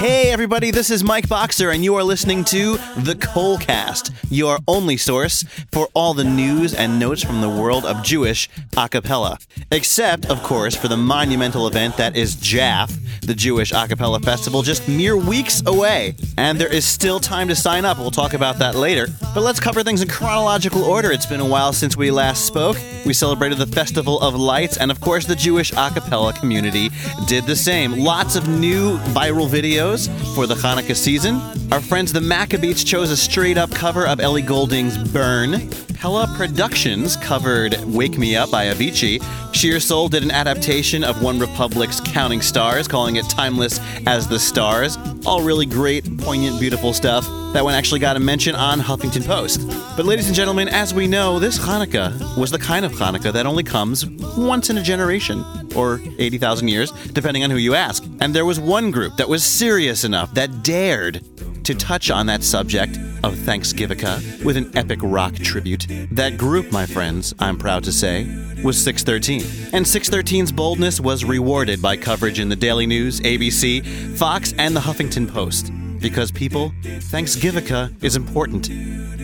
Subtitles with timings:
[0.00, 4.96] Hey, everybody, this is Mike Boxer, and you are listening to The KolCast, your only
[4.96, 5.42] source
[5.72, 9.36] for all the news and notes from the world of Jewish a cappella.
[9.70, 14.62] Except, of course, for the monumental event that is JAF, the Jewish a cappella festival,
[14.62, 16.14] just mere weeks away.
[16.38, 17.98] And there is still time to sign up.
[17.98, 19.06] We'll talk about that later.
[19.34, 21.12] But let's cover things in chronological order.
[21.12, 22.78] It's been a while since we last spoke.
[23.04, 26.88] We celebrated the Festival of Lights, and of course, the Jewish a cappella community
[27.26, 27.98] did the same.
[27.98, 29.89] Lots of new viral videos
[30.34, 31.40] for the Hanukkah season.
[31.72, 35.68] Our friends the Maccabeats chose a straight up cover of Ellie Goulding's Burn.
[36.00, 39.22] Pella Productions covered Wake Me Up by Avicii.
[39.54, 44.96] Sheer Soul did an adaptation of OneRepublic's Counting Stars, calling it Timeless as the Stars.
[45.26, 47.26] All really great, poignant, beautiful stuff.
[47.52, 49.60] That one actually got a mention on Huffington Post.
[49.94, 53.44] But, ladies and gentlemen, as we know, this Hanukkah was the kind of Hanukkah that
[53.44, 54.06] only comes
[54.38, 55.44] once in a generation,
[55.76, 58.06] or 80,000 years, depending on who you ask.
[58.20, 61.22] And there was one group that was serious enough, that dared
[61.70, 64.00] to touch on that subject of Thanksgiving
[64.44, 65.86] with an epic rock tribute.
[66.10, 68.24] That group, my friends, I'm proud to say,
[68.64, 69.42] was 613.
[69.72, 74.80] And 613's boldness was rewarded by coverage in the Daily News, ABC, Fox, and the
[74.80, 75.72] Huffington Post.
[76.00, 78.68] Because people, Thanksgiving is important.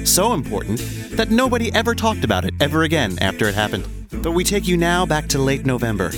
[0.07, 0.79] So important
[1.17, 3.89] that nobody ever talked about it ever again after it happened.
[4.23, 6.13] But we take you now back to late November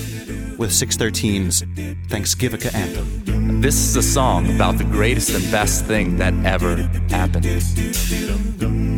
[0.59, 1.65] with 613's
[2.09, 3.61] Thanksgiving anthem.
[3.61, 6.77] This is a song about the greatest and best thing that ever
[7.09, 7.45] happened.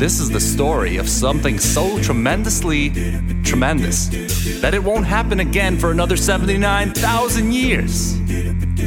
[0.00, 2.91] This is the story of something so tremendously
[3.44, 4.08] tremendous
[4.61, 8.19] that it won't happen again for another 79,000 years.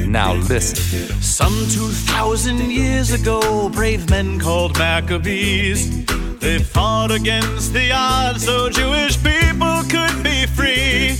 [0.07, 1.21] Now listen.
[1.21, 6.02] Some 2,000 years ago, brave men called Maccabees.
[6.43, 11.15] They fought against the odds so Jewish people could be free.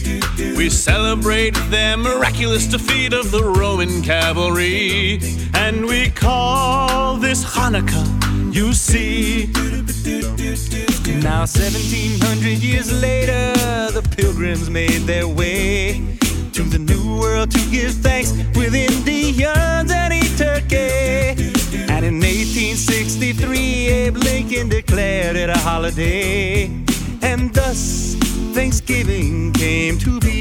[0.58, 5.22] We celebrate their miraculous defeat of the Roman cavalry.
[5.54, 8.06] And we call this Hanukkah,
[8.54, 9.46] you see.
[11.24, 13.54] Now, 1700 years later,
[13.94, 16.18] the pilgrims made their way
[16.52, 21.63] to the New World to give thanks with Indians and eat turkey.
[22.04, 26.66] In 1863, Abe Lincoln declared it a holiday.
[27.22, 28.16] And thus,
[28.54, 30.33] Thanksgiving came to be.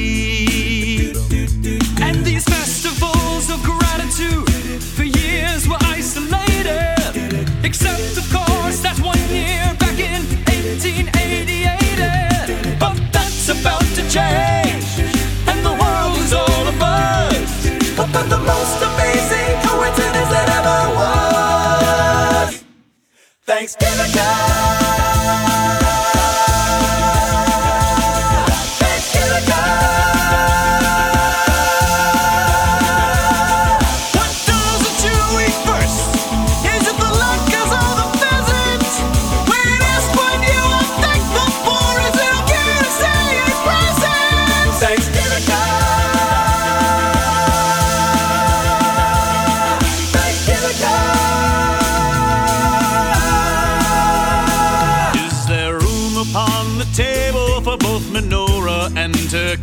[23.62, 24.10] Thanksgiving.
[24.16, 25.61] What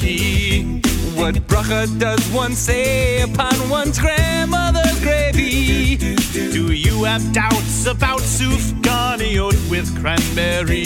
[0.02, 5.98] What bracha does one say upon one's grandmother's gravy?
[5.98, 10.86] Do you have doubts about sufganiyot with cranberry?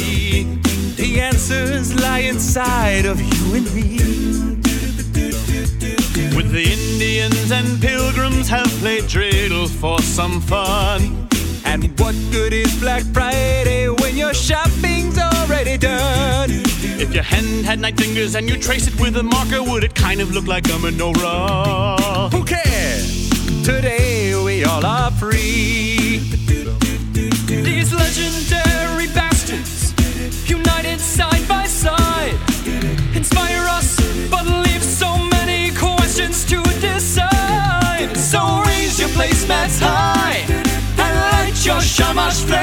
[0.95, 3.97] The answers lie inside of you and me.
[6.35, 11.29] With the Indians and pilgrims have played dreidel for some fun.
[11.65, 16.49] And what good is Black Friday when your shopping's already done?
[17.01, 19.95] If your hand had nine fingers and you trace it with a marker, would it
[19.95, 22.31] kind of look like a menorah?
[22.31, 23.29] Who cares?
[23.63, 26.19] Today we all are free.
[27.47, 29.93] These legendary bastards,
[30.47, 32.37] united side by side,
[33.15, 33.97] inspire us,
[34.29, 38.15] but leave so many questions to decide.
[38.15, 40.45] So raise your placemats high
[41.01, 42.62] and light your shamash flame,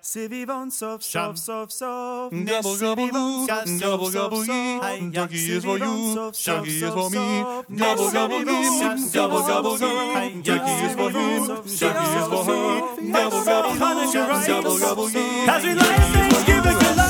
[0.00, 2.30] Sivivonka, Sivivonsov, Sov, Sov, Sov.
[2.30, 3.46] Gobble, gobble, goo,
[3.80, 5.10] gobble, gobble, yee.
[5.10, 7.42] Ducky is for you, Shucky is for me.
[7.76, 10.42] Gobble, gobble, goo, gobble, gobble, goo.
[10.42, 12.80] Ducky is for him, Shucky is for her.
[13.12, 15.48] Gobble, gobble, goo, gobble, gobble, yee.
[15.48, 17.01] As we light Thanksgiving,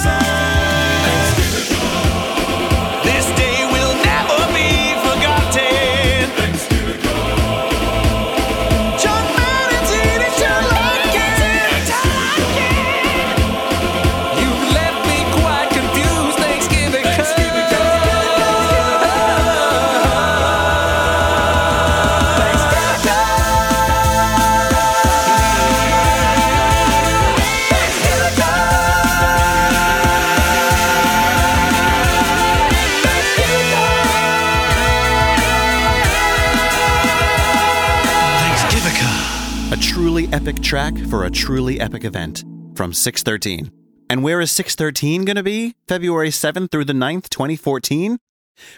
[40.72, 43.70] track for a truly epic event from 613.
[44.08, 45.74] And where is 613 going to be?
[45.86, 48.16] February 7th through the 9th, 2014?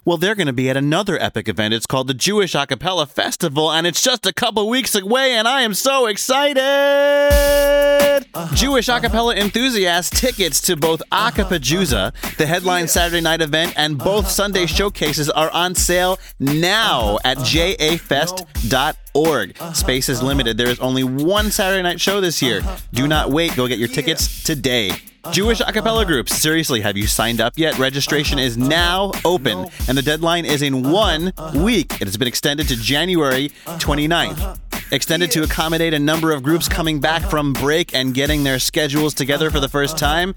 [0.05, 1.75] Well, they're going to be at another epic event.
[1.75, 5.63] It's called the Jewish Acapella Festival, and it's just a couple weeks away, and I
[5.63, 6.63] am so excited!
[8.55, 14.67] Jewish acapella enthusiasts tickets to both Acapajuza, the headline Saturday night event, and both Sunday
[14.67, 18.47] showcases are on sale now at jafest.org.
[19.75, 20.57] Space is limited.
[20.57, 22.63] There is only one Saturday night show this year.
[22.93, 23.55] Do not wait.
[23.57, 24.93] Go get your tickets today.
[25.33, 27.79] Jewish acapella groups, seriously, have you signed up yet?
[27.79, 32.01] Registration is now open, and the deadline is in one week.
[32.01, 34.59] It has been extended to January 29th.
[34.93, 39.15] Extended to accommodate a number of groups coming back from break and getting their schedules
[39.15, 40.35] together for the first time.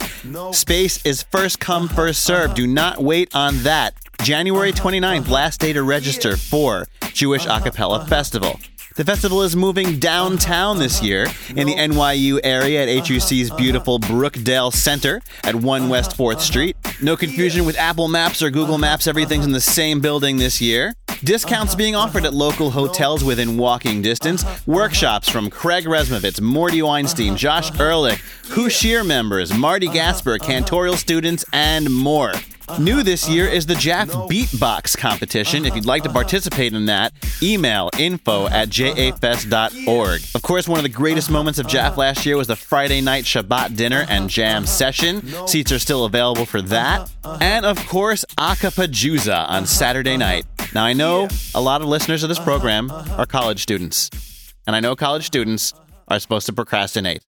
[0.51, 2.55] Space is first come, first serve.
[2.55, 3.93] Do not wait on that.
[4.23, 8.59] January 29th, last day to register for Jewish Acapella Festival.
[8.97, 14.73] The festival is moving downtown this year in the NYU area at HUC's beautiful Brookdale
[14.73, 16.75] Center at 1 West 4th Street.
[16.99, 20.95] No confusion with Apple Maps or Google Maps, everything's in the same building this year.
[21.23, 24.43] Discounts being offered at local hotels within walking distance.
[24.65, 31.93] Workshops from Craig Resmovitz, Morty Weinstein, Josh Ehrlich, Hooshir members, Marty Gasper, Cantorial students, and
[31.93, 32.33] more.
[32.79, 35.65] New this year is the JAF Beatbox competition.
[35.65, 37.11] If you'd like to participate in that,
[37.41, 40.21] email info at jafest.org.
[40.35, 43.23] Of course, one of the greatest moments of JAF last year was the Friday night
[43.23, 45.25] Shabbat dinner and jam session.
[45.47, 47.09] Seats are still available for that.
[47.41, 50.45] And of course, Acapajuza on Saturday night.
[50.75, 54.81] Now, I know a lot of listeners of this program are college students, and I
[54.81, 55.73] know college students
[56.09, 57.23] are supposed to procrastinate.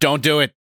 [0.00, 0.52] Don't do it.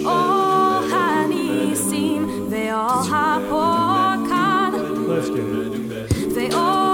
[0.06, 4.30] Oh, honey seem, they all have pork
[6.36, 6.87] They all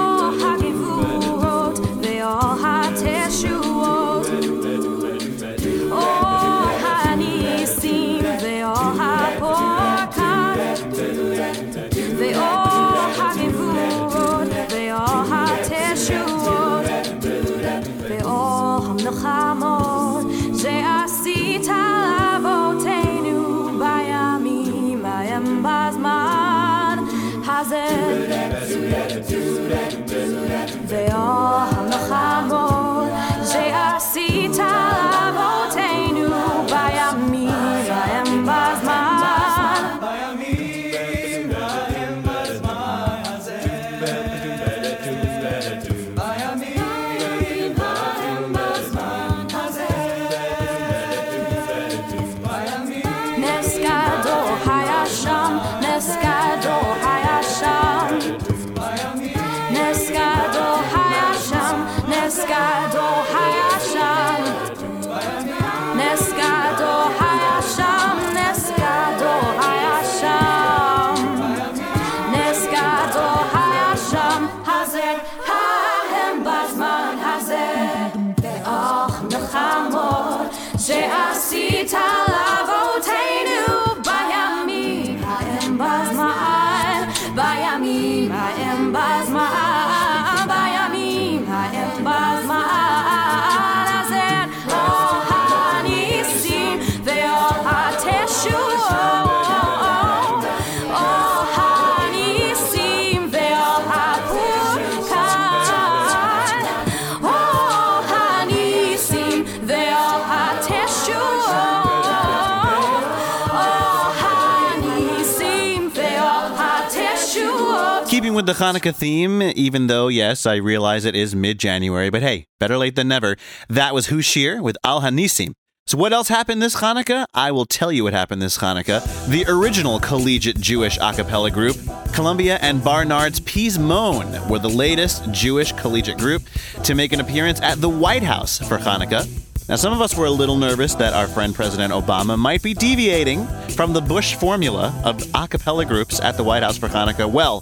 [118.14, 122.22] Keeping with the Hanukkah theme, even though, yes, I realize it is mid January, but
[122.22, 123.38] hey, better late than never.
[123.68, 125.54] That was Hooshir with Al Hanisim.
[125.88, 127.26] So, what else happened this Hanukkah?
[127.34, 129.02] I will tell you what happened this Hanukkah.
[129.28, 131.76] The original collegiate Jewish a cappella group,
[132.14, 136.44] Columbia and Barnard's Pizmon, were the latest Jewish collegiate group
[136.84, 139.28] to make an appearance at the White House for Hanukkah.
[139.68, 142.76] Now, some of us were a little nervous that our friend President Obama might be
[142.76, 147.32] deviating from the Bush formula of a cappella groups at the White House for Hanukkah.
[147.32, 147.62] Well,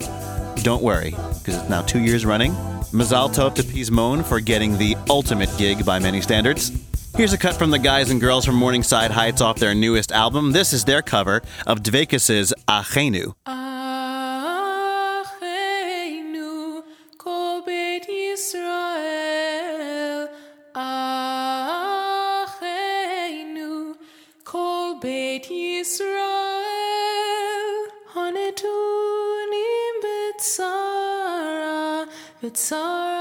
[0.57, 2.51] don't worry, because it's now two years running.
[2.91, 6.71] Mazal Tov to Pizmon for getting the ultimate gig by many standards.
[7.15, 10.51] Here's a cut from the guys and girls from Morningside Heights off their newest album.
[10.51, 13.33] This is their cover of Dveykus's Achenu.
[13.45, 13.70] Achenu,
[32.41, 33.20] b'tzara, b'tzara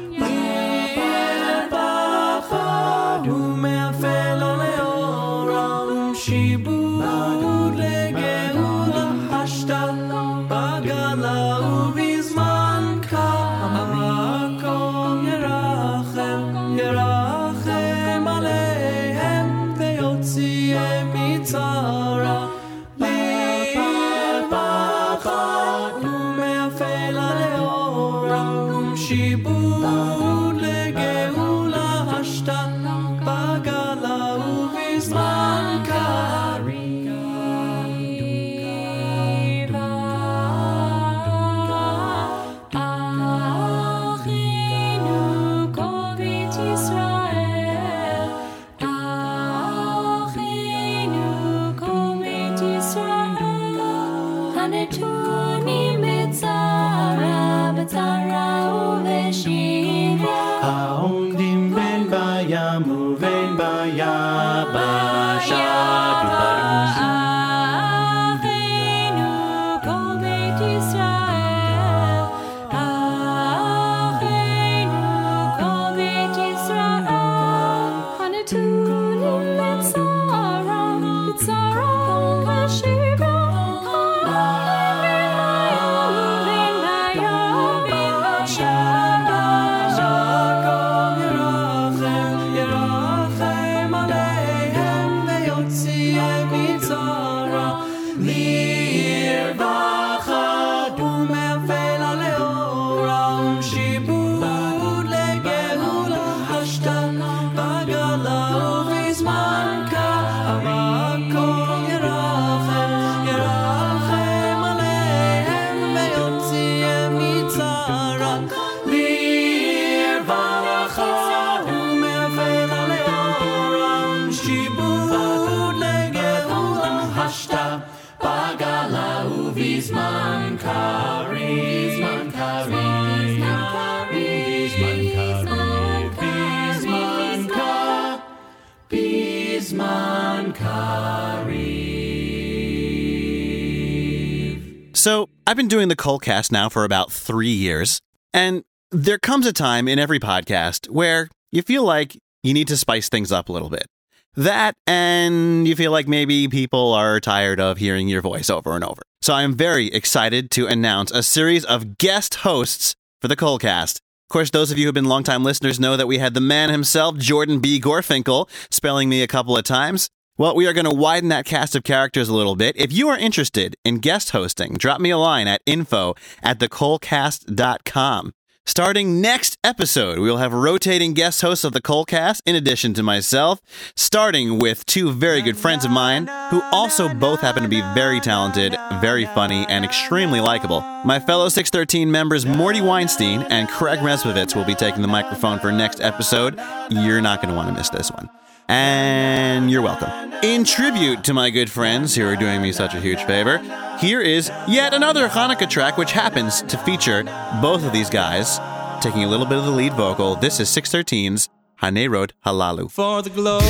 [145.01, 148.01] So, I've been doing the KolCast now for about three years,
[148.35, 152.77] and there comes a time in every podcast where you feel like you need to
[152.77, 153.87] spice things up a little bit.
[154.35, 158.83] That, and you feel like maybe people are tired of hearing your voice over and
[158.83, 159.01] over.
[159.23, 162.93] So I am very excited to announce a series of guest hosts
[163.23, 163.95] for the KolCast.
[163.95, 166.41] Of course, those of you who have been longtime listeners know that we had the
[166.41, 167.81] man himself, Jordan B.
[167.81, 170.11] Gorfinkel, spelling me a couple of times.
[170.41, 172.75] Well, we are going to widen that cast of characters a little bit.
[172.75, 178.33] If you are interested in guest hosting, drop me a line at info at thekolcast.com.
[178.65, 183.03] Starting next episode, we will have rotating guest hosts of the KolCast in addition to
[183.03, 183.61] myself,
[183.95, 188.19] starting with two very good friends of mine who also both happen to be very
[188.19, 190.81] talented, very funny, and extremely likable.
[191.05, 195.71] My fellow 613 members Morty Weinstein and Craig Resmovitz will be taking the microphone for
[195.71, 196.59] next episode.
[196.89, 198.27] You're not going to want to miss this one.
[198.71, 200.09] And you're welcome.
[200.43, 203.57] In tribute to my good friends who are doing me such a huge favor,
[203.99, 207.25] here is yet another Hanukkah track which happens to feature
[207.61, 208.61] both of these guys
[209.01, 210.35] taking a little bit of the lead vocal.
[210.35, 211.49] This is 613's
[211.81, 212.89] Hanerot Halalu.
[212.89, 213.63] for the glow of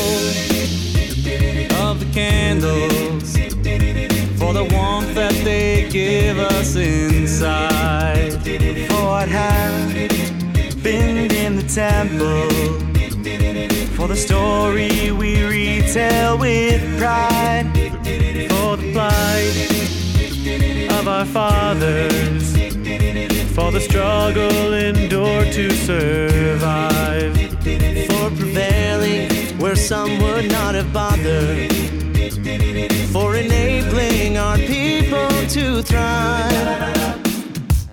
[1.99, 3.35] the candles,
[4.37, 8.33] for the warmth that they give us inside,
[8.87, 9.25] for
[11.33, 12.90] in the temple,
[14.01, 17.67] for the story we retell with pride,
[18.49, 19.55] for the plight
[20.99, 22.51] of our fathers,
[23.53, 27.37] for the struggle endured to survive
[28.09, 31.71] for prevailing where some would not have bothered,
[33.11, 37.19] for enabling our people to thrive.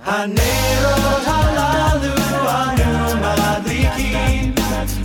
[0.07, 1.59] Halalu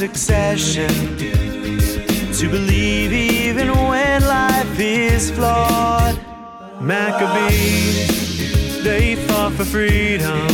[0.00, 0.88] succession
[2.32, 6.18] to believe even when life is flawed.
[6.80, 10.48] Maccabees, they fought for freedom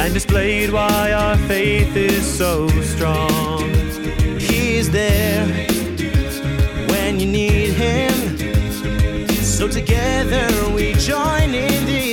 [0.00, 3.68] and displayed why our faith is so strong.
[4.38, 5.44] He's there
[6.88, 9.28] when you need him.
[9.42, 12.09] So together we join in this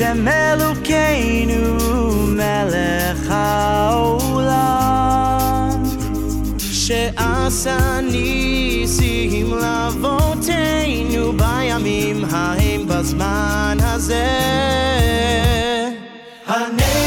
[0.00, 1.76] שם אלוקינו
[2.26, 4.50] מלך העולם.
[6.60, 14.28] שעשה ניסים לאבותינו בימים ההם בזמן הזה.
[16.46, 16.99] הנס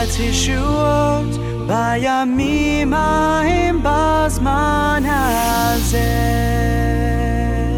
[0.00, 1.30] התשועות
[1.66, 6.36] בימים ההם בזמן הזה.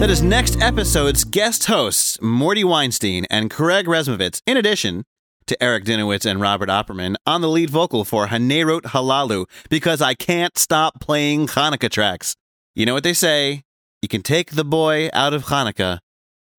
[0.01, 5.05] That is next episode's guest hosts, Morty Weinstein and Craig Resmovitz, in addition
[5.48, 10.14] to Eric Dinowitz and Robert Opperman on the lead vocal for Hanerot Halalu, because I
[10.14, 12.37] can't stop playing Hanukkah tracks.
[12.77, 13.62] You know what they say?
[14.03, 15.98] You can take the boy out of Hanukkah,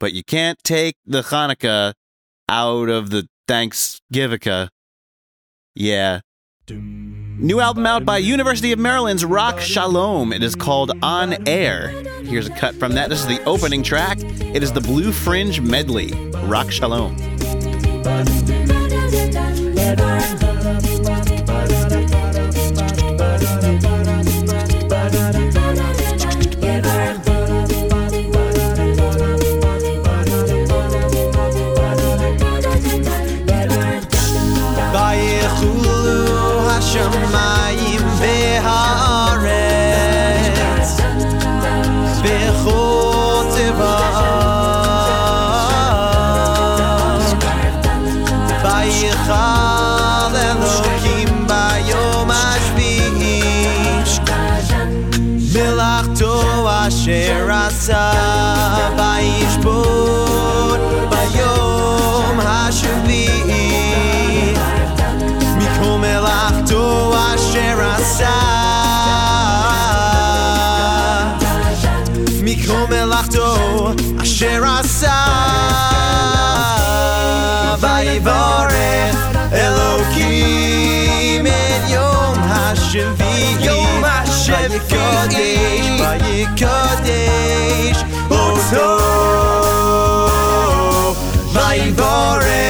[0.01, 1.93] but you can't take the Hanukkah
[2.49, 4.67] out of the Thanksgivica.
[5.74, 6.20] Yeah.
[6.70, 10.32] New album out by University of Maryland's Rak Shalom.
[10.32, 11.88] It is called On Air.
[12.22, 13.10] Here's a cut from that.
[13.10, 14.18] This is the opening track.
[14.22, 16.12] It is the Blue Fringe Medley.
[16.44, 17.16] Rak Shalom.
[74.44, 74.82] share our
[77.80, 78.92] Vayivore
[79.64, 83.34] Elohim et Yom HaShavi
[83.66, 88.00] Yom HaShavi Kodesh Vayikodesh
[88.42, 88.88] Oto
[91.54, 92.66] Vayivore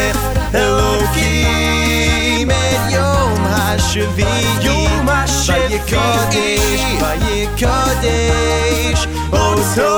[0.62, 4.32] Elohim et Yom HaShavi
[4.66, 9.92] Yom HaShavi Kodesh Vayikodesh Oto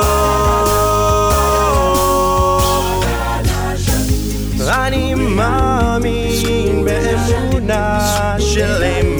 [7.67, 8.43] midnight.
[8.43, 9.16] She'll aim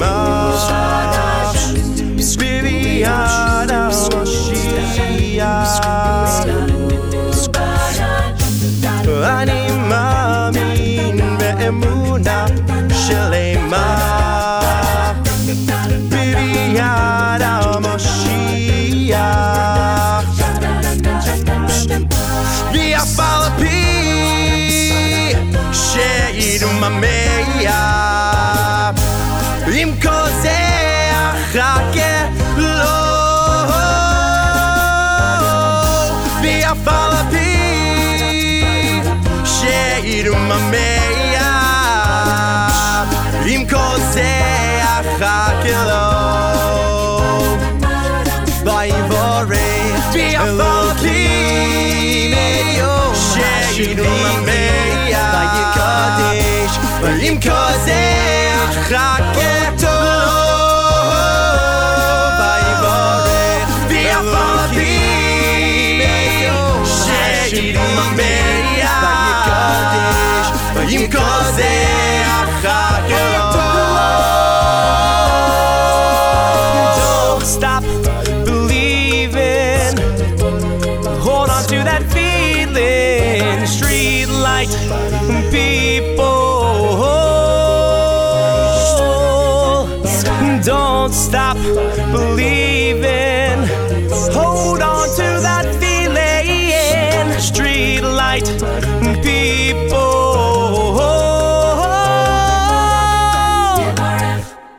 [40.59, 40.96] man.